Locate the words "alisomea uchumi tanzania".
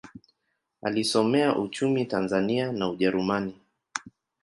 0.81-2.71